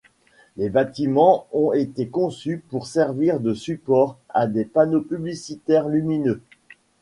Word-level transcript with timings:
Les 0.57 0.69
bâtiments 0.71 1.45
ont 1.51 1.73
été 1.73 2.07
conçus 2.07 2.57
pour 2.69 2.87
servir 2.87 3.39
de 3.39 3.53
support 3.53 4.17
à 4.29 4.47
des 4.47 4.65
panneaux 4.65 5.01
publicitaires 5.03 5.89
lumineux. 5.89 6.41